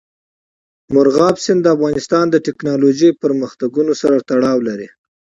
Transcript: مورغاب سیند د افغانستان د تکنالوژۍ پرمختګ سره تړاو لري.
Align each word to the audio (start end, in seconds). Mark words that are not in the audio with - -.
مورغاب 0.93 1.35
سیند 1.43 1.61
د 1.63 1.67
افغانستان 1.75 2.25
د 2.29 2.35
تکنالوژۍ 2.47 3.09
پرمختګ 3.23 3.71
سره 4.01 4.15
تړاو 4.29 4.59
لري. 4.67 4.89